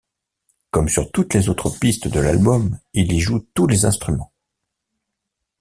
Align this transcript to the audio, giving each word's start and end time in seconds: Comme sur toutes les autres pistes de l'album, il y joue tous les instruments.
Comme 0.71 0.89
sur 0.89 1.11
toutes 1.11 1.35
les 1.35 1.47
autres 1.49 1.69
pistes 1.79 2.07
de 2.07 2.19
l'album, 2.19 2.79
il 2.95 3.11
y 3.11 3.19
joue 3.19 3.45
tous 3.53 3.67
les 3.67 3.85
instruments. 3.85 4.33